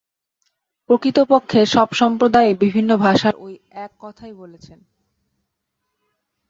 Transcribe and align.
প্রকৃতপক্ষে 0.89 1.65
সব 1.65 1.89
সম্প্রদায়ই 1.91 2.53
বিভিন্ন 2.53 2.91
ভাষায় 2.97 3.37
ঐ 3.37 3.47
এক 3.75 3.91
কথাই 3.99 4.33
বলছেন। 4.33 4.79